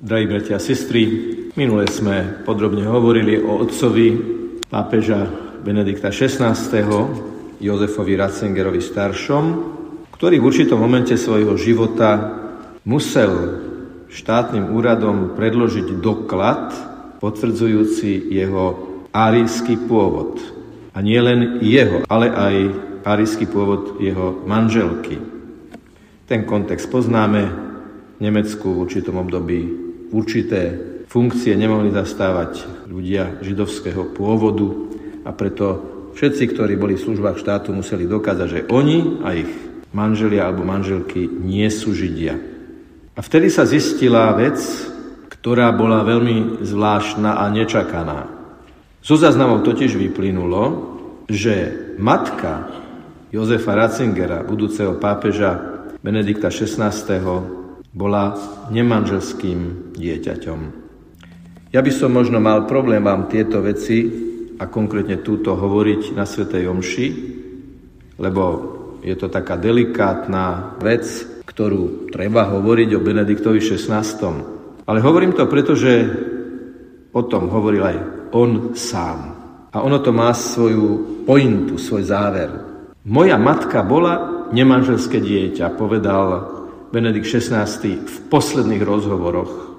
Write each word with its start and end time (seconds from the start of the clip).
Drahí 0.00 0.24
bratia 0.24 0.56
a 0.56 0.64
sestry, 0.64 1.04
minule 1.60 1.84
sme 1.84 2.40
podrobne 2.48 2.88
hovorili 2.88 3.36
o 3.36 3.60
otcovi 3.60 4.16
pápeža 4.64 5.28
Benedikta 5.60 6.08
XVI. 6.08 6.56
Jozefovi 7.60 8.16
Ratzingerovi 8.16 8.80
staršom, 8.80 9.44
ktorý 10.16 10.40
v 10.40 10.46
určitom 10.48 10.80
momente 10.80 11.20
svojho 11.20 11.52
života 11.60 12.16
musel 12.88 13.60
štátnym 14.08 14.72
úradom 14.72 15.36
predložiť 15.36 16.00
doklad 16.00 16.72
potvrdzujúci 17.20 18.32
jeho 18.32 18.80
árijský 19.12 19.84
pôvod. 19.84 20.40
A 20.96 21.04
nie 21.04 21.20
len 21.20 21.60
jeho, 21.60 22.08
ale 22.08 22.32
aj 22.32 22.54
árijský 23.04 23.44
pôvod 23.52 24.00
jeho 24.00 24.48
manželky. 24.48 25.20
Ten 26.24 26.48
kontext 26.48 26.88
poznáme. 26.88 27.68
V 28.16 28.28
Nemecku 28.28 28.68
v 28.76 28.84
určitom 28.84 29.16
období 29.16 29.79
určité 30.10 30.76
funkcie 31.10 31.58
nemohli 31.58 31.90
zastávať 31.90 32.86
ľudia 32.86 33.42
židovského 33.42 34.14
pôvodu 34.14 34.70
a 35.26 35.34
preto 35.34 35.66
všetci, 36.14 36.54
ktorí 36.54 36.74
boli 36.78 36.94
v 36.98 37.04
službách 37.06 37.38
štátu, 37.42 37.74
museli 37.74 38.06
dokázať, 38.06 38.46
že 38.46 38.66
oni 38.70 39.22
a 39.26 39.34
ich 39.34 39.50
manželia 39.90 40.46
alebo 40.46 40.62
manželky 40.62 41.26
nie 41.26 41.66
sú 41.70 41.94
židia. 41.94 42.38
A 43.14 43.20
vtedy 43.20 43.50
sa 43.50 43.66
zistila 43.66 44.30
vec, 44.38 44.58
ktorá 45.28 45.74
bola 45.74 46.06
veľmi 46.06 46.62
zvláštna 46.62 47.42
a 47.42 47.44
nečakaná. 47.50 48.30
Zo 49.00 49.16
záznamov 49.16 49.64
totiž 49.64 49.96
vyplynulo, 49.96 50.92
že 51.26 51.72
matka 51.96 52.68
Jozefa 53.30 53.72
Ratzingera, 53.78 54.44
budúceho 54.44 54.98
pápeža 54.98 55.56
Benedikta 56.02 56.52
XVI 56.52 56.92
bola 57.90 58.38
nemanželským 58.70 59.92
dieťaťom. 59.98 60.60
Ja 61.70 61.82
by 61.82 61.92
som 61.94 62.14
možno 62.14 62.42
mal 62.42 62.66
problém 62.66 63.02
vám 63.02 63.30
tieto 63.30 63.62
veci 63.62 64.06
a 64.58 64.66
konkrétne 64.66 65.22
túto 65.22 65.54
hovoriť 65.54 66.14
na 66.14 66.26
Svetej 66.26 66.66
Omši, 66.66 67.06
lebo 68.18 68.44
je 69.00 69.14
to 69.16 69.32
taká 69.32 69.56
delikátna 69.56 70.76
vec, 70.82 71.06
ktorú 71.46 72.12
treba 72.12 72.46
hovoriť 72.50 72.88
o 72.94 73.04
Benediktovi 73.04 73.58
XVI. 73.62 74.02
Ale 74.84 74.98
hovorím 75.00 75.32
to 75.32 75.48
preto, 75.48 75.72
že 75.78 75.92
o 77.10 77.22
tom 77.26 77.50
hovoril 77.50 77.82
aj 77.86 77.96
on 78.34 78.76
sám. 78.76 79.18
A 79.70 79.82
ono 79.82 80.02
to 80.02 80.10
má 80.10 80.34
svoju 80.34 81.22
pointu, 81.22 81.78
svoj 81.78 82.02
záver. 82.02 82.50
Moja 83.06 83.38
matka 83.38 83.80
bola 83.86 84.46
nemanželské 84.50 85.22
dieťa, 85.22 85.78
povedal 85.78 86.59
Benedikt 86.90 87.30
XVI 87.30 87.70
v 88.02 88.16
posledných 88.26 88.82
rozhovoroch. 88.82 89.70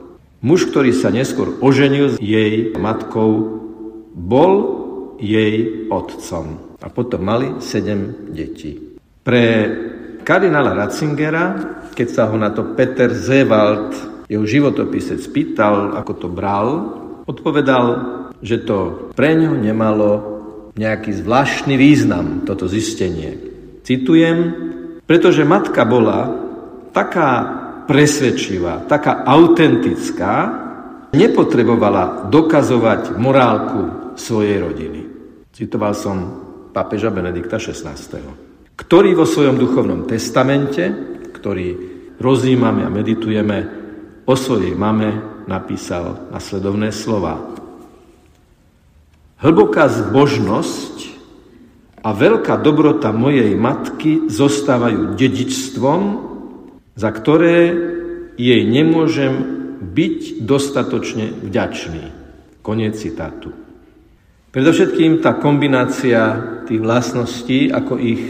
Muž, 0.41 0.71
ktorý 0.71 0.95
sa 0.95 1.11
neskôr 1.11 1.59
oženil 1.59 2.15
s 2.15 2.17
jej 2.17 2.71
matkou, 2.79 3.61
bol 4.15 4.51
jej 5.19 5.85
otcom. 5.91 6.79
A 6.81 6.89
potom 6.89 7.21
mali 7.21 7.61
sedem 7.61 8.31
detí. 8.33 8.97
Pre 9.21 9.43
kardinála 10.25 10.73
Ratzingera, 10.73 11.45
keď 11.93 12.07
sa 12.09 12.25
ho 12.31 12.39
na 12.39 12.49
to 12.49 12.73
Peter 12.73 13.13
Zewald, 13.13 13.93
jeho 14.31 14.47
životopisec, 14.47 15.21
spýtal, 15.21 15.93
ako 15.99 16.13
to 16.15 16.27
bral, 16.31 16.67
odpovedal, 17.29 17.85
že 18.41 18.65
to 18.65 19.11
pre 19.13 19.37
ňo 19.37 19.61
nemalo 19.61 20.09
nejaký 20.73 21.13
zvláštny 21.21 21.75
význam, 21.77 22.47
toto 22.47 22.65
zistenie. 22.65 23.37
Citujem, 23.85 24.39
pretože 25.05 25.45
matka 25.45 25.85
bola 25.85 26.40
taká 26.91 27.29
presvedčivá, 27.87 28.87
taká 28.87 29.25
autentická, 29.27 30.33
nepotrebovala 31.11 32.31
dokazovať 32.31 33.19
morálku 33.19 34.15
svojej 34.15 34.57
rodiny. 34.63 35.01
Citoval 35.51 35.91
som 35.91 36.17
pápeža 36.71 37.11
Benedikta 37.11 37.59
XVI, 37.59 37.95
ktorý 38.79 39.11
vo 39.11 39.27
svojom 39.27 39.59
duchovnom 39.59 40.07
testamente, 40.07 40.87
ktorý 41.35 41.67
rozímame 42.15 42.87
a 42.87 42.93
meditujeme, 42.93 43.57
o 44.23 44.33
svojej 44.37 44.71
mame 44.77 45.43
napísal 45.49 46.31
nasledovné 46.31 46.95
slova. 46.95 47.59
Hlboká 49.41 49.89
zbožnosť 49.89 50.95
a 52.05 52.13
veľká 52.13 52.61
dobrota 52.61 53.09
mojej 53.11 53.57
matky 53.57 54.29
zostávajú 54.29 55.17
dedičstvom, 55.17 56.30
za 56.95 57.09
ktoré 57.11 57.71
jej 58.35 58.61
nemôžem 58.67 59.33
byť 59.81 60.45
dostatočne 60.45 61.31
vďačný. 61.41 62.03
Koniec 62.61 62.93
citátu. 62.93 63.49
Predovšetkým 64.51 65.23
tá 65.23 65.39
kombinácia 65.39 66.21
tých 66.67 66.81
vlastností, 66.83 67.71
ako 67.71 67.93
ich 67.97 68.21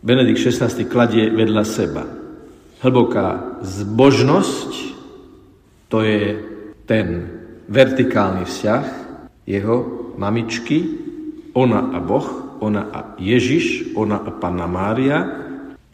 Benedikt 0.00 0.40
XVI 0.40 0.72
kladie 0.88 1.28
vedľa 1.28 1.64
seba. 1.68 2.08
Hlboká 2.80 3.60
zbožnosť, 3.60 4.70
to 5.92 6.00
je 6.00 6.40
ten 6.88 7.28
vertikálny 7.68 8.48
vzťah 8.48 8.84
jeho 9.44 9.76
mamičky, 10.16 10.88
ona 11.52 11.92
a 11.92 12.00
Boh, 12.00 12.56
ona 12.64 12.88
a 12.88 13.00
Ježiš, 13.20 13.92
ona 13.92 14.24
a 14.24 14.30
Panna 14.32 14.64
Mária, 14.64 15.49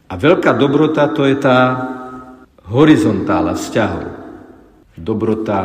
a 0.06 0.14
veľká 0.14 0.54
dobrota 0.54 1.10
to 1.10 1.26
je 1.26 1.36
tá 1.38 1.58
horizontála 2.70 3.58
vzťahov. 3.58 4.04
Dobrota 4.96 5.58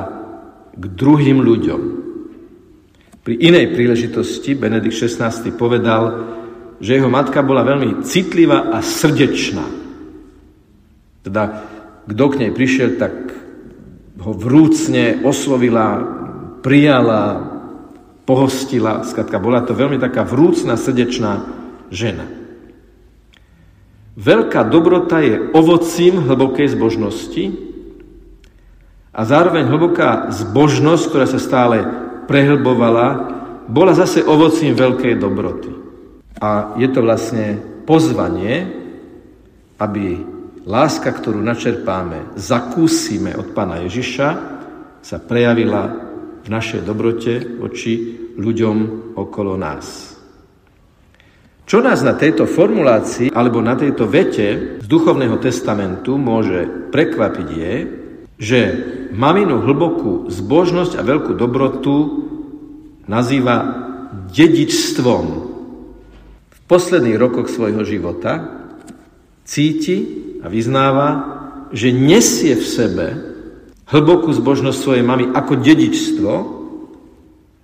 k 0.74 0.84
druhým 0.85 1.41
ľuďom. 1.41 1.81
Pri 3.22 3.38
inej 3.38 3.78
príležitosti 3.78 4.57
Benedikt 4.57 4.97
XVI 4.97 5.29
povedal, 5.53 6.34
že 6.81 6.97
jeho 6.97 7.09
matka 7.09 7.46
bola 7.46 7.62
veľmi 7.62 8.02
citlivá 8.02 8.74
a 8.74 8.81
srdečná. 8.81 9.62
Teda, 11.22 11.69
kto 12.09 12.23
k 12.34 12.40
nej 12.41 12.52
prišiel, 12.52 12.97
tak 12.97 13.13
ho 14.22 14.34
vrúcne 14.34 15.22
oslovila, 15.22 16.02
prijala, 16.66 17.46
pohostila. 18.25 19.06
Skratka, 19.06 19.38
bola 19.38 19.62
to 19.62 19.78
veľmi 19.78 20.02
taká 20.02 20.25
vrúcna, 20.25 20.73
srdečná 20.73 21.46
žena. 21.94 22.41
Veľká 24.12 24.68
dobrota 24.68 25.24
je 25.24 25.40
ovocím 25.56 26.28
hlbokej 26.28 26.76
zbožnosti 26.76 27.44
a 29.16 29.22
zároveň 29.24 29.72
hlboká 29.72 30.28
zbožnosť, 30.36 31.04
ktorá 31.08 31.26
sa 31.28 31.40
stále 31.40 31.84
prehlbovala, 32.28 33.08
bola 33.72 33.96
zase 33.96 34.20
ovocím 34.20 34.76
veľkej 34.76 35.16
dobroty. 35.16 35.72
A 36.44 36.76
je 36.76 36.88
to 36.92 37.00
vlastne 37.00 37.60
pozvanie, 37.88 38.68
aby 39.80 40.20
láska, 40.68 41.16
ktorú 41.16 41.40
načerpáme, 41.40 42.36
zakúsime 42.36 43.32
od 43.40 43.56
Pána 43.56 43.80
Ježiša, 43.88 44.28
sa 45.02 45.18
prejavila 45.24 45.88
v 46.44 46.48
našej 46.52 46.84
dobrote 46.84 47.42
voči 47.58 48.20
ľuďom 48.36 48.78
okolo 49.16 49.56
nás. 49.56 50.11
Čo 51.66 51.80
nás 51.80 52.02
na 52.04 52.18
tejto 52.18 52.50
formulácii 52.50 53.32
alebo 53.32 53.62
na 53.64 53.78
tejto 53.78 54.10
vete 54.10 54.80
z 54.82 54.86
duchovného 54.90 55.38
testamentu 55.40 56.18
môže 56.18 56.90
prekvapiť 56.92 57.48
je, 57.48 57.76
že 58.42 58.60
maminu 59.14 59.62
hlbokú 59.62 60.28
zbožnosť 60.34 60.98
a 60.98 61.06
veľkú 61.06 61.38
dobrotu 61.38 61.96
nazýva 63.06 63.58
dedičstvom. 64.34 65.26
V 66.50 66.60
posledných 66.66 67.22
rokoch 67.22 67.54
svojho 67.54 67.86
života 67.86 68.66
cíti 69.46 69.98
a 70.42 70.50
vyznáva, 70.50 71.10
že 71.70 71.94
nesie 71.94 72.58
v 72.58 72.66
sebe 72.66 73.08
hlbokú 73.94 74.34
zbožnosť 74.34 74.78
svojej 74.82 75.06
mamy 75.06 75.30
ako 75.30 75.53
dedičstvo 75.62 76.34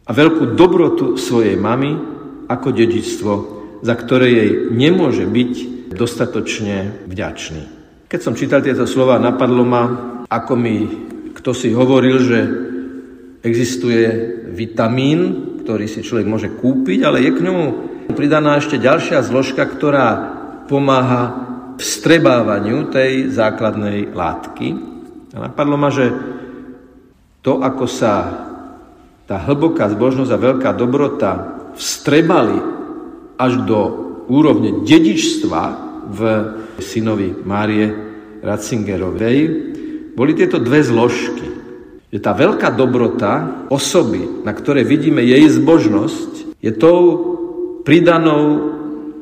a 0.07 0.11
veľkú 0.13 0.53
dobrotu 0.53 1.17
svojej 1.17 1.57
mamy 1.57 1.97
ako 2.47 2.69
dedičstvo 2.71 3.56
za 3.81 3.95
ktoré 3.95 4.27
jej 4.29 4.51
nemôže 4.73 5.25
byť 5.25 5.53
dostatočne 5.93 7.07
vďačný. 7.09 7.63
Keď 8.07 8.19
som 8.23 8.37
čítal 8.39 8.63
tieto 8.63 8.87
slova, 8.87 9.19
napadlo 9.19 9.63
ma, 9.67 9.83
ako 10.27 10.53
mi 10.55 10.77
kto 11.37 11.51
si 11.53 11.69
hovoril, 11.71 12.17
že 12.17 12.39
existuje 13.45 14.03
vitamín, 14.51 15.19
ktorý 15.63 15.85
si 15.85 16.01
človek 16.01 16.27
môže 16.27 16.49
kúpiť, 16.57 17.05
ale 17.05 17.23
je 17.23 17.31
k 17.31 17.43
ňomu 17.45 17.65
pridaná 18.17 18.57
ešte 18.57 18.81
ďalšia 18.81 19.21
zložka, 19.21 19.63
ktorá 19.63 20.07
pomáha 20.65 21.47
vstrebávaniu 21.77 22.89
tej 22.89 23.29
základnej 23.29 24.09
látky. 24.11 24.67
A 25.37 25.51
napadlo 25.51 25.77
ma, 25.77 25.93
že 25.93 26.09
to, 27.45 27.61
ako 27.61 27.85
sa 27.85 28.13
tá 29.29 29.37
hlboká 29.43 29.91
zbožnosť 29.91 30.31
a 30.33 30.43
veľká 30.51 30.71
dobrota 30.73 31.31
vstrebali 31.77 32.76
až 33.37 33.63
do 33.63 33.79
úrovne 34.27 34.83
dedičstva 34.83 35.63
v 36.11 36.19
synovi 36.81 37.31
Márie 37.45 37.87
Ratzingerovej, 38.43 39.37
boli 40.17 40.31
tieto 40.33 40.57
dve 40.57 40.81
zložky. 40.81 41.45
Že 42.09 42.19
tá 42.23 42.31
veľká 42.33 42.73
dobrota 42.73 43.63
osoby, 43.69 44.43
na 44.43 44.55
ktorej 44.55 44.87
vidíme 44.87 45.21
jej 45.21 45.45
zbožnosť, 45.51 46.57
je 46.63 46.71
tou 46.73 46.99
pridanou 47.83 48.73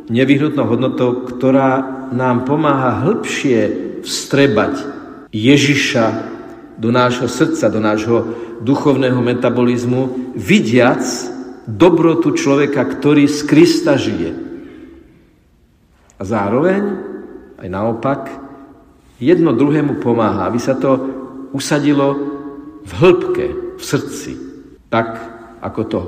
nevyhnutnou 0.08 0.66
hodnotou, 0.70 1.26
ktorá 1.26 1.82
nám 2.14 2.46
pomáha 2.46 3.04
hĺbšie 3.04 3.60
vstrebať 4.06 4.78
Ježiša 5.34 6.06
do 6.78 6.94
nášho 6.94 7.26
srdca, 7.26 7.74
do 7.74 7.82
nášho 7.82 8.18
duchovného 8.62 9.18
metabolizmu, 9.20 10.34
vidiac 10.38 11.04
dobrotu 11.66 12.34
človeka, 12.34 12.86
ktorý 12.86 13.26
z 13.26 13.40
Krista 13.46 13.98
žije. 13.98 14.32
A 16.16 16.22
zároveň, 16.24 16.84
aj 17.60 17.70
naopak, 17.70 18.22
jedno 19.20 19.52
druhému 19.52 20.00
pomáha, 20.00 20.48
aby 20.48 20.60
sa 20.62 20.78
to 20.78 20.92
usadilo 21.52 22.16
v 22.86 22.92
hĺbke, 22.96 23.46
v 23.76 23.84
srdci, 23.84 24.32
tak 24.88 25.20
ako 25.60 25.82
to 25.90 26.00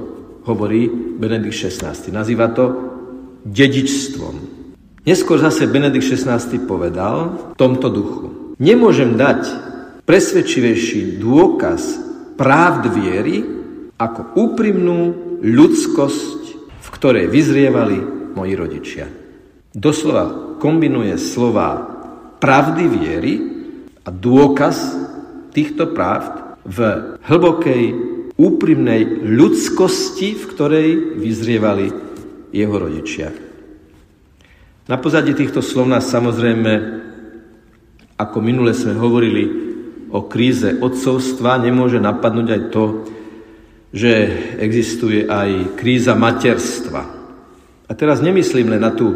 hovorí 0.47 0.87
Benedikt 1.19 1.57
XVI. 1.57 1.91
Nazýva 2.13 2.53
to 2.55 2.65
dedičstvom. 3.43 4.35
Neskôr 5.03 5.39
zase 5.39 5.67
Benedikt 5.67 6.07
XVI 6.07 6.39
povedal 6.63 7.15
v 7.35 7.41
tomto 7.59 7.87
duchu. 7.91 8.55
Nemôžem 8.59 9.19
dať 9.19 9.43
presvedčivejší 10.07 11.19
dôkaz 11.19 11.99
právd 12.39 12.91
viery 12.95 13.43
ako 13.99 14.39
úprimnú 14.39 15.26
ľudskosť, 15.41 16.39
v 16.81 16.87
ktorej 16.93 17.25
vyzrievali 17.29 17.97
moji 18.33 18.53
rodičia. 18.53 19.05
Doslova 19.73 20.57
kombinuje 20.57 21.17
slova 21.21 21.85
pravdy 22.41 22.83
viery 22.89 23.33
a 24.05 24.09
dôkaz 24.09 24.77
týchto 25.53 25.93
pravd 25.93 26.61
v 26.65 26.77
hlbokej, 27.25 27.83
úprimnej 28.37 29.25
ľudskosti, 29.25 30.37
v 30.37 30.43
ktorej 30.45 30.89
vyzrievali 31.17 31.89
jeho 32.53 32.75
rodičia. 32.77 33.33
Na 34.85 34.95
pozadí 35.01 35.33
týchto 35.33 35.65
slov 35.65 35.89
nás 35.89 36.05
samozrejme, 36.05 36.71
ako 38.15 38.37
minule 38.39 38.77
sme 38.77 38.93
hovorili 38.93 39.43
o 40.13 40.29
kríze 40.29 40.77
odcovstva, 40.79 41.59
nemôže 41.59 41.99
napadnúť 41.99 42.47
aj 42.47 42.61
to, 42.71 42.83
že 43.91 44.11
existuje 44.59 45.27
aj 45.27 45.79
kríza 45.79 46.13
materstva. 46.13 47.01
A 47.87 47.91
teraz 47.95 48.19
nemyslím 48.19 48.75
len 48.75 48.83
na 48.83 48.91
tú 48.91 49.15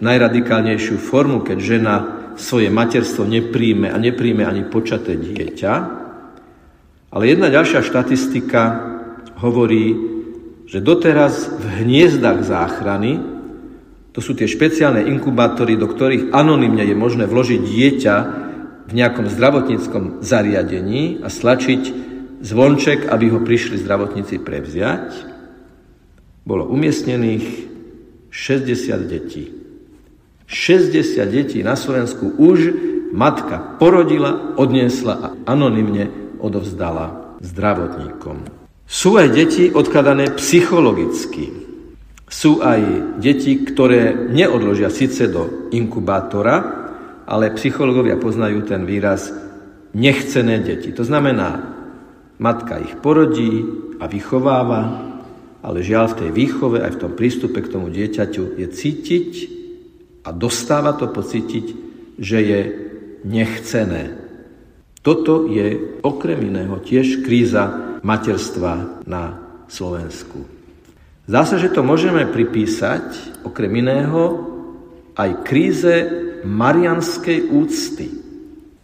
najradikálnejšiu 0.00 0.96
formu, 1.00 1.40
keď 1.44 1.58
žena 1.60 1.94
svoje 2.36 2.72
materstvo 2.72 3.28
nepríjme 3.28 3.92
a 3.92 3.96
nepríjme 4.00 4.44
ani 4.44 4.64
počaté 4.68 5.16
dieťa, 5.16 5.72
ale 7.10 7.24
jedna 7.26 7.50
ďalšia 7.50 7.82
štatistika 7.82 8.62
hovorí, 9.42 9.98
že 10.70 10.78
doteraz 10.78 11.50
v 11.50 11.82
hniezdach 11.82 12.46
záchrany, 12.46 13.18
to 14.14 14.22
sú 14.22 14.38
tie 14.38 14.46
špeciálne 14.46 15.02
inkubátory, 15.10 15.74
do 15.74 15.90
ktorých 15.90 16.30
anonymne 16.30 16.86
je 16.86 16.94
možné 16.94 17.26
vložiť 17.26 17.60
dieťa 17.66 18.16
v 18.86 18.92
nejakom 18.94 19.26
zdravotníckom 19.26 20.22
zariadení 20.22 21.22
a 21.22 21.28
stlačiť 21.30 22.09
zvonček, 22.40 23.08
aby 23.08 23.32
ho 23.32 23.40
prišli 23.44 23.78
zdravotníci 23.80 24.40
prevziať, 24.40 25.08
bolo 26.44 26.66
umiestnených 26.66 27.46
60 28.32 29.06
detí. 29.06 29.44
60 30.50 31.20
detí 31.30 31.62
na 31.62 31.78
Slovensku 31.78 32.34
už 32.40 32.58
matka 33.14 33.78
porodila, 33.78 34.56
odniesla 34.58 35.14
a 35.14 35.28
anonymne 35.46 36.10
odovzdala 36.42 37.38
zdravotníkom. 37.38 38.50
Sú 38.90 39.14
aj 39.14 39.28
deti 39.30 39.70
odkladané 39.70 40.34
psychologicky. 40.34 41.54
Sú 42.26 42.62
aj 42.62 42.82
deti, 43.22 43.62
ktoré 43.62 44.30
neodložia 44.30 44.90
síce 44.90 45.30
do 45.30 45.70
inkubátora, 45.70 46.56
ale 47.30 47.54
psychológovia 47.54 48.18
poznajú 48.18 48.66
ten 48.66 48.82
výraz 48.82 49.30
nechcené 49.94 50.58
deti. 50.62 50.90
To 50.94 51.06
znamená, 51.06 51.69
matka 52.40 52.80
ich 52.80 52.96
porodí 52.98 53.68
a 54.00 54.08
vychováva, 54.08 55.12
ale 55.60 55.84
žiaľ 55.84 56.16
v 56.16 56.18
tej 56.24 56.30
výchove 56.32 56.80
aj 56.80 56.96
v 56.96 57.00
tom 57.04 57.12
prístupe 57.12 57.60
k 57.60 57.68
tomu 57.68 57.92
dieťaťu 57.92 58.56
je 58.56 58.66
cítiť 58.66 59.30
a 60.24 60.32
dostáva 60.32 60.96
to 60.96 61.12
pocítiť, 61.12 61.66
že 62.16 62.38
je 62.40 62.60
nechcené. 63.28 64.16
Toto 65.04 65.48
je 65.48 66.00
okrem 66.00 66.48
iného 66.48 66.80
tiež 66.80 67.20
kríza 67.24 67.96
materstva 68.00 69.04
na 69.04 69.36
Slovensku. 69.68 70.44
Zdá 71.28 71.44
sa, 71.44 71.60
že 71.60 71.72
to 71.72 71.84
môžeme 71.84 72.24
pripísať, 72.24 73.40
okrem 73.44 73.84
iného, 73.84 74.48
aj 75.14 75.44
kríze 75.44 75.94
marianskej 76.42 77.52
úcty. 77.52 78.08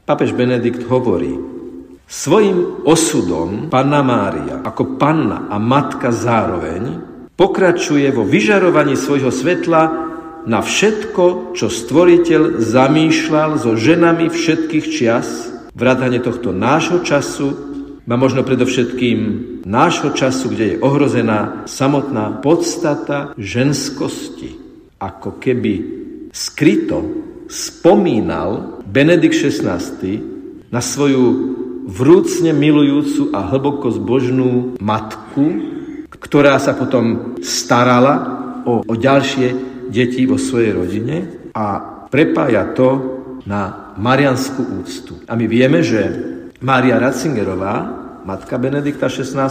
Papež 0.05 0.37
Benedikt 0.37 0.85
hovorí, 0.87 1.56
svojim 2.07 2.87
osudom 2.87 3.67
Panna 3.67 4.01
Mária 4.03 4.63
ako 4.63 4.95
panna 4.97 5.51
a 5.51 5.59
matka 5.59 6.15
zároveň 6.15 7.03
pokračuje 7.35 8.09
vo 8.15 8.23
vyžarovaní 8.23 8.95
svojho 8.95 9.29
svetla 9.35 9.83
na 10.47 10.63
všetko, 10.63 11.53
čo 11.59 11.67
stvoriteľ 11.67 12.63
zamýšľal 12.63 13.59
so 13.59 13.75
ženami 13.75 14.31
všetkých 14.31 14.87
čias, 14.87 15.51
vrátane 15.75 16.23
tohto 16.23 16.55
nášho 16.55 17.03
času 17.03 17.67
a 18.07 18.15
možno 18.15 18.47
predovšetkým 18.47 19.19
nášho 19.67 20.15
času, 20.15 20.55
kde 20.55 20.65
je 20.73 20.81
ohrozená 20.81 21.67
samotná 21.67 22.39
podstata 22.39 23.35
ženskosti. 23.35 24.55
Ako 25.03 25.43
keby 25.43 25.75
skryto 26.31 27.03
spomínal 27.51 28.81
Benedikt 28.87 29.35
XVI 29.35 29.83
na 30.71 30.79
svoju 30.79 31.25
vrúcne 31.87 32.51
milujúcu 32.51 33.31
a 33.31 33.47
hlboko 33.47 33.95
zbožnú 33.95 34.75
matku, 34.83 35.47
ktorá 36.11 36.59
sa 36.59 36.75
potom 36.75 37.39
starala 37.41 38.15
o, 38.67 38.83
o 38.83 38.95
ďalšie 38.99 39.55
deti 39.87 40.27
vo 40.27 40.35
svojej 40.35 40.75
rodine 40.75 41.17
a 41.55 41.79
prepája 42.11 42.75
to 42.75 42.89
na 43.47 43.95
marianskú 43.95 44.83
úctu. 44.83 45.23
A 45.31 45.39
my 45.39 45.47
vieme, 45.47 45.81
že 45.87 46.03
Mária 46.59 46.99
Ratzingerová, 46.99 47.75
matka 48.27 48.59
Benedikta 48.59 49.07
XVI., 49.07 49.47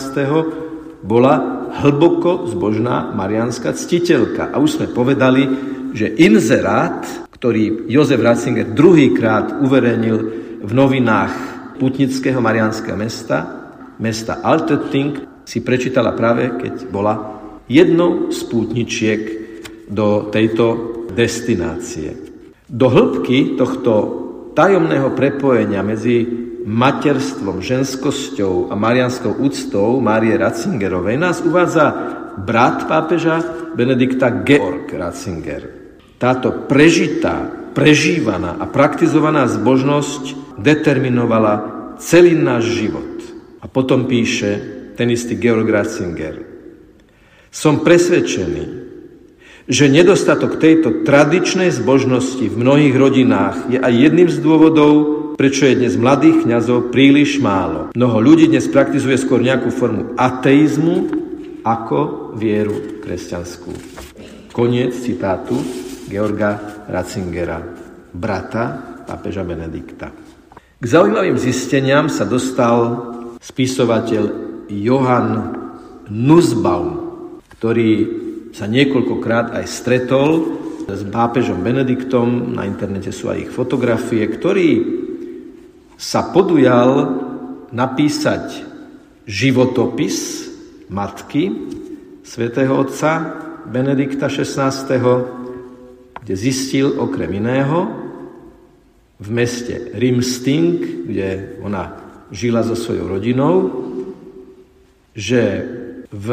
bola 1.06 1.65
hlboko 1.86 2.51
zbožná 2.51 3.15
marianská 3.15 3.72
ctiteľka. 3.72 4.51
A 4.51 4.60
už 4.60 4.82
sme 4.82 4.88
povedali, 4.92 5.48
že 5.96 6.12
inzerát, 6.20 7.08
ktorý 7.32 7.88
Jozef 7.88 8.20
Ratzinger 8.20 8.75
druhýkrát 8.75 9.63
uverejnil 9.63 10.18
v 10.65 10.72
novinách 10.74 11.54
putnického 11.75 12.39
marianského 12.41 12.98
mesta, 12.98 13.38
mesta 14.00 14.39
Altetting, 14.44 15.46
si 15.46 15.62
prečítala 15.62 16.17
práve, 16.17 16.58
keď 16.58 16.89
bola 16.89 17.13
jednou 17.70 18.34
z 18.34 18.39
pútničiek 18.50 19.22
do 19.89 20.34
tejto 20.34 20.65
destinácie. 21.13 22.17
Do 22.65 22.89
hĺbky 22.89 23.53
tohto 23.53 23.94
tajomného 24.58 25.13
prepojenia 25.13 25.86
medzi 25.86 26.25
materstvom, 26.65 27.62
ženskosťou 27.62 28.74
a 28.74 28.75
marianskou 28.75 29.38
úctou 29.38 30.01
Márie 30.01 30.34
Ratzingerovej 30.34 31.22
nás 31.22 31.46
uvádza 31.46 31.94
brat 32.41 32.89
pápeža 32.89 33.38
Benedikta 33.77 34.41
Georg 34.41 34.89
Ratzinger. 34.89 35.70
Táto 36.17 36.65
prežitá, 36.65 37.46
prežívaná 37.77 38.58
a 38.58 38.65
praktizovaná 38.65 39.46
zbožnosť 39.46 40.45
determinovala 40.59 41.53
celý 42.00 42.35
náš 42.35 42.75
život. 42.75 43.12
A 43.63 43.65
potom 43.65 44.05
píše 44.05 44.62
ten 44.95 45.12
istý 45.12 45.35
Georg 45.35 45.67
Ratzinger. 45.67 46.35
Som 47.51 47.81
presvedčený, 47.83 48.85
že 49.65 49.89
nedostatok 49.89 50.62
tejto 50.62 51.01
tradičnej 51.01 51.74
zbožnosti 51.74 52.45
v 52.45 52.55
mnohých 52.55 52.95
rodinách 52.95 53.57
je 53.74 53.79
aj 53.81 53.93
jedným 53.93 54.29
z 54.29 54.38
dôvodov, 54.38 54.93
prečo 55.39 55.65
je 55.65 55.79
dnes 55.81 55.97
mladých 55.97 56.45
kňazov 56.45 56.93
príliš 56.93 57.41
málo. 57.41 57.89
Mnoho 57.97 58.17
ľudí 58.21 58.45
dnes 58.45 58.69
praktizuje 58.69 59.17
skôr 59.17 59.41
nejakú 59.41 59.74
formu 59.74 60.13
ateizmu 60.15 61.09
ako 61.65 62.31
vieru 62.38 63.01
kresťanskú. 63.01 63.71
Koniec 64.53 64.93
citátu 64.93 65.57
Georga 66.05 66.85
Ratzingera, 66.85 67.59
brata 68.13 68.63
pápeža 69.09 69.41
Benedikta. 69.41 70.25
K 70.75 70.84
zaujímavým 70.91 71.39
zisteniam 71.39 72.12
sa 72.12 72.27
dostal 72.27 73.00
spisovateľ 73.39 74.24
Johann 74.67 75.55
Nussbaum, 76.12 77.00
ktorý 77.55 77.91
sa 78.51 78.67
niekoľkokrát 78.67 79.55
aj 79.55 79.65
stretol 79.72 80.29
s 80.84 81.01
pápežom 81.08 81.63
Benediktom, 81.63 82.51
na 82.51 82.67
internete 82.67 83.15
sú 83.15 83.32
aj 83.32 83.48
ich 83.48 83.51
fotografie, 83.55 84.27
ktorý 84.27 84.70
sa 85.96 86.27
podujal 86.36 87.24
napísať 87.72 88.67
životopis 89.24 90.51
matky 90.91 91.55
svätého 92.20 92.75
otca 92.75 93.32
Benedikta 93.63 94.27
XVI, 94.27 94.75
kde 96.20 96.36
zistil 96.36 97.00
okrem 97.00 97.32
iného 97.39 98.04
v 99.19 99.27
meste 99.31 99.95
Rimsting, 99.95 101.07
kde 101.07 101.60
ona 101.63 101.95
žila 102.31 102.65
so 102.65 102.75
svojou 102.75 103.15
rodinou, 103.15 103.55
že 105.15 105.63
v 106.12 106.27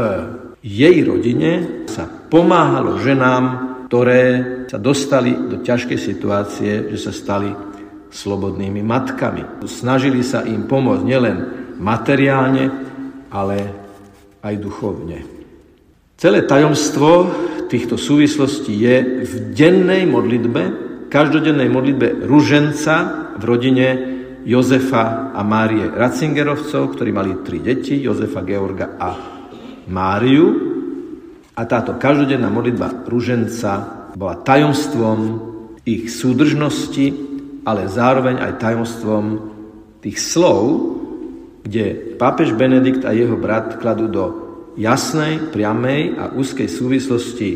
jej 0.62 1.02
rodine 1.06 1.84
sa 1.86 2.06
pomáhalo 2.06 2.98
ženám, 3.02 3.44
ktoré 3.86 4.22
sa 4.66 4.78
dostali 4.80 5.36
do 5.36 5.60
ťažkej 5.60 5.98
situácie, 5.98 6.72
že 6.90 6.98
sa 6.98 7.12
stali 7.12 7.50
slobodnými 8.12 8.80
matkami. 8.80 9.64
Snažili 9.68 10.24
sa 10.24 10.42
im 10.42 10.66
pomôcť 10.66 11.04
nielen 11.04 11.36
materiálne, 11.76 12.64
ale 13.28 13.56
aj 14.42 14.54
duchovne. 14.58 15.22
Celé 16.18 16.46
tajomstvo 16.46 17.30
týchto 17.66 17.98
súvislostí 17.98 18.74
je 18.78 19.26
v 19.26 19.32
dennej 19.56 20.06
modlitbe, 20.06 20.62
každodennej 21.12 21.68
modlitbe 21.68 22.24
ruženca 22.24 22.94
v 23.36 23.42
rodine 23.44 23.88
Jozefa 24.48 25.36
a 25.36 25.44
Márie 25.44 25.92
Ratzingerovcov, 25.92 26.96
ktorí 26.96 27.12
mali 27.12 27.44
tri 27.44 27.60
deti, 27.60 28.00
Jozefa, 28.00 28.40
Georga 28.40 28.96
a 28.96 29.10
Máriu. 29.92 30.72
A 31.52 31.68
táto 31.68 32.00
každodenná 32.00 32.48
modlitba 32.48 33.04
ruženca 33.04 34.08
bola 34.16 34.40
tajomstvom 34.40 35.52
ich 35.84 36.08
súdržnosti, 36.08 37.12
ale 37.68 37.92
zároveň 37.92 38.40
aj 38.40 38.58
tajomstvom 38.58 39.24
tých 40.00 40.16
slov, 40.16 40.96
kde 41.62 42.16
pápež 42.16 42.56
Benedikt 42.56 43.04
a 43.04 43.12
jeho 43.12 43.36
brat 43.36 43.78
kladú 43.78 44.08
do 44.08 44.24
jasnej, 44.80 45.52
priamej 45.52 46.16
a 46.16 46.32
úzkej 46.32 46.66
súvislosti 46.66 47.50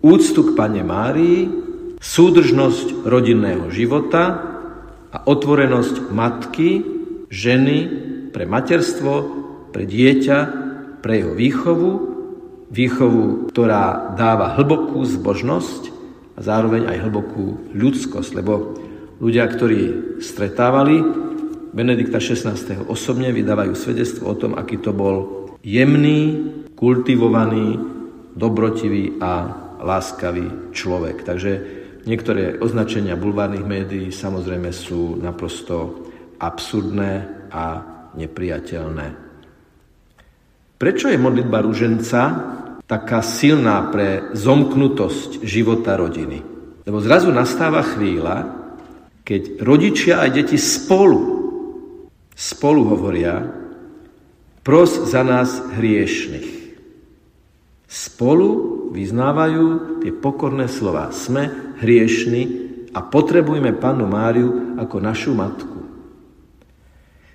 úctu 0.00 0.40
k 0.46 0.50
Pane 0.54 0.86
Márii, 0.86 1.63
súdržnosť 2.04 3.08
rodinného 3.08 3.72
života 3.72 4.44
a 5.08 5.18
otvorenosť 5.24 6.12
matky, 6.12 6.84
ženy 7.32 7.78
pre 8.28 8.44
materstvo, 8.44 9.12
pre 9.72 9.88
dieťa, 9.88 10.38
pre 11.00 11.24
jeho 11.24 11.32
výchovu, 11.32 11.90
výchovu, 12.68 13.48
ktorá 13.48 14.12
dáva 14.12 14.52
hlbokú 14.60 15.00
zbožnosť 15.08 15.82
a 16.36 16.40
zároveň 16.44 16.92
aj 16.92 17.02
hlbokú 17.08 17.72
ľudskosť, 17.72 18.30
lebo 18.36 18.76
Ľudia, 19.22 19.46
ktorí 19.46 19.80
stretávali 20.18 20.98
Benedikta 21.70 22.18
XVI. 22.18 22.58
osobne, 22.90 23.30
vydávajú 23.30 23.72
svedectvo 23.78 24.34
o 24.34 24.38
tom, 24.38 24.58
aký 24.58 24.82
to 24.82 24.90
bol 24.90 25.48
jemný, 25.62 26.50
kultivovaný, 26.74 27.78
dobrotivý 28.34 29.22
a 29.22 29.48
láskavý 29.78 30.74
človek. 30.74 31.22
Takže 31.22 31.52
niektoré 32.04 32.60
označenia 32.60 33.16
bulvárnych 33.16 33.64
médií 33.64 34.12
samozrejme 34.12 34.70
sú 34.70 35.16
naprosto 35.18 36.08
absurdné 36.38 37.12
a 37.48 37.64
nepriateľné. 38.14 39.06
Prečo 40.76 41.08
je 41.08 41.16
modlitba 41.16 41.64
ruženca 41.64 42.22
taká 42.84 43.24
silná 43.24 43.88
pre 43.88 44.36
zomknutosť 44.36 45.40
života 45.46 45.96
rodiny? 45.96 46.44
Lebo 46.84 47.00
zrazu 47.00 47.32
nastáva 47.32 47.80
chvíľa, 47.80 48.52
keď 49.24 49.64
rodičia 49.64 50.20
a 50.20 50.28
deti 50.28 50.60
spolu, 50.60 51.20
spolu 52.36 52.82
hovoria, 52.84 53.40
pros 54.60 55.08
za 55.08 55.24
nás 55.24 55.64
hriešných. 55.80 56.76
Spolu 57.88 58.83
vyznávajú 58.94 59.98
tie 60.06 60.14
pokorné 60.14 60.70
slova. 60.70 61.10
Sme 61.10 61.74
hriešni 61.82 62.42
a 62.94 63.02
potrebujeme 63.02 63.74
Pannu 63.74 64.06
Máriu 64.06 64.78
ako 64.78 64.96
našu 65.02 65.34
matku. 65.34 65.82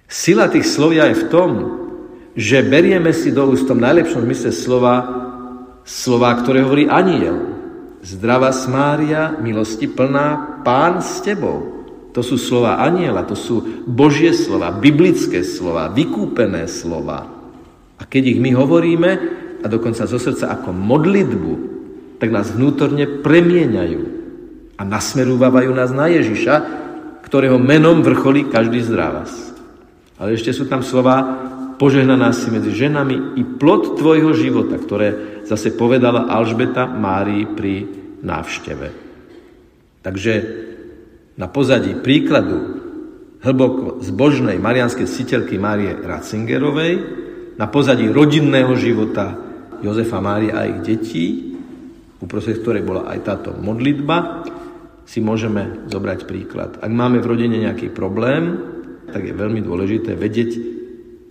Sila 0.08 0.48
tých 0.48 0.66
slov 0.66 0.96
je 0.96 1.04
v 1.04 1.25
tom, 1.28 1.51
že 2.34 2.63
berieme 2.63 3.12
si 3.12 3.36
do 3.36 3.51
úst 3.51 3.68
v 3.68 3.75
tom 3.75 3.84
najlepšom 3.84 4.24
zmysle 4.24 4.51
slova, 4.56 4.96
slova, 5.84 6.34
ktoré 6.39 6.63
hovorí 6.63 6.88
aniel. 6.88 7.60
Zdravá 8.00 8.56
Mária, 8.72 9.36
milosti 9.44 9.92
plná, 9.92 10.63
pán 10.63 11.04
s 11.04 11.20
tebou. 11.20 11.84
To 12.16 12.25
sú 12.25 12.42
slova 12.42 12.82
aniela, 12.82 13.28
to 13.28 13.38
sú 13.38 13.86
Božie 13.86 14.34
slova, 14.34 14.74
biblické 14.74 15.46
slova, 15.46 15.92
vykúpené 15.94 16.66
slova. 16.66 17.28
A 18.00 18.08
keď 18.08 18.34
ich 18.34 18.39
my 18.42 18.56
hovoríme, 18.56 19.38
a 19.60 19.66
dokonca 19.68 20.08
zo 20.08 20.20
srdca 20.20 20.51
ako 20.56 20.72
modlitbu, 20.72 21.54
tak 22.20 22.30
nás 22.32 22.51
vnútorne 22.51 23.24
premieňajú 23.24 24.01
a 24.80 24.82
nasmerúvajú 24.84 25.72
nás 25.72 25.92
na 25.92 26.08
Ježiša, 26.12 26.56
ktorého 27.24 27.60
menom 27.60 28.04
vrcholí 28.04 28.48
každý 28.48 28.84
z. 28.84 28.94
Ale 30.20 30.36
ešte 30.36 30.51
sú 30.51 30.68
tam 30.68 30.84
slova, 30.84 31.48
požehnaná 31.80 32.36
si 32.36 32.51
medzi 32.51 32.75
ženami 32.75 33.39
i 33.39 33.44
plod 33.48 33.96
tvojho 33.96 34.36
života, 34.36 34.75
ktoré 34.75 35.42
zase 35.48 35.75
povedala 35.75 36.28
Alžbeta 36.28 36.88
Márii 36.88 37.48
pri 37.48 37.88
návšteve. 38.20 38.88
Takže 40.04 40.34
na 41.39 41.48
pozadí 41.48 41.96
príkladu 41.96 42.80
hlboko 43.39 44.04
zbožnej 44.04 44.60
marianskej 44.60 45.08
citeľky 45.08 45.56
Márie 45.56 45.96
Ratzingerovej, 45.96 46.94
na 47.56 47.68
pozadí 47.68 48.08
rodinného 48.08 48.75
života 48.75 49.49
Jozefa 49.81 50.19
Márie 50.19 50.51
a 50.51 50.67
ich 50.67 50.83
detí, 50.83 51.55
uprostred 52.19 52.59
ktorej 52.59 52.83
bola 52.83 53.07
aj 53.07 53.19
táto 53.24 53.50
modlitba, 53.55 54.43
si 55.09 55.25
môžeme 55.25 55.89
zobrať 55.89 56.29
príklad. 56.29 56.77
Ak 56.77 56.91
máme 56.93 57.17
v 57.17 57.29
rodine 57.33 57.57
nejaký 57.57 57.89
problém, 57.89 58.62
tak 59.09 59.25
je 59.25 59.33
veľmi 59.33 59.65
dôležité 59.65 60.13
vedieť 60.13 60.51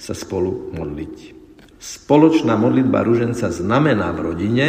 sa 0.03 0.19
spolu 0.19 0.75
modliť. 0.75 1.39
Spoločná 1.79 2.59
modlitba 2.59 3.07
ruženca 3.07 3.55
znamená 3.55 4.11
v 4.11 4.35
rodine, 4.35 4.67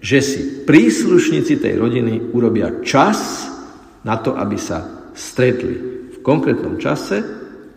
že 0.00 0.18
si 0.24 0.40
príslušníci 0.64 1.60
tej 1.60 1.76
rodiny 1.76 2.32
urobia 2.32 2.80
čas 2.80 3.46
na 4.00 4.16
to, 4.16 4.32
aby 4.32 4.56
sa 4.56 5.12
stretli 5.12 5.76
v 6.08 6.18
konkrétnom 6.24 6.80
čase 6.80 7.20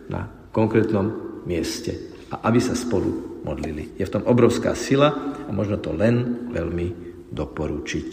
na 0.08 0.24
konkrétnom 0.50 1.12
mieste 1.44 2.16
a 2.32 2.48
aby 2.48 2.58
sa 2.64 2.72
spolu 2.72 3.35
modlili. 3.46 3.94
Je 3.94 4.02
v 4.02 4.14
tom 4.18 4.26
obrovská 4.26 4.74
sila 4.74 5.14
a 5.46 5.50
možno 5.54 5.78
to 5.78 5.94
len 5.94 6.50
veľmi 6.50 6.86
doporučiť. 7.30 8.10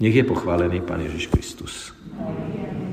Nech 0.00 0.16
je 0.16 0.24
pochválený 0.24 0.80
Pán 0.80 1.04
Ježiš 1.04 1.28
Kristus. 1.28 1.92
Amen. 2.16 2.91